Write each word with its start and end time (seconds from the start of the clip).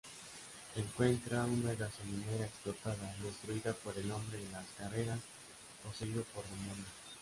Encuentra 0.77 1.43
una 1.43 1.75
gasolinera 1.75 2.45
explotada, 2.47 3.15
destruida 3.21 3.71
por 3.73 3.95
el 3.99 4.09
Hombre 4.11 4.39
de 4.39 4.49
las 4.49 4.65
Carreras 4.75 5.19
poseído 5.83 6.23
por 6.33 6.43
demonios. 6.45 6.87